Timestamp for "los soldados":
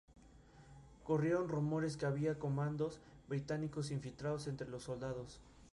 4.67-5.39